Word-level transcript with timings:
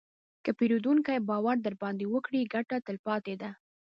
که 0.43 0.51
پیرودونکی 0.57 1.17
باور 1.29 1.57
درباندې 1.65 2.05
وکړي، 2.13 2.41
ګټه 2.53 2.77
تلپاتې 2.87 3.35
ده. 3.41 3.49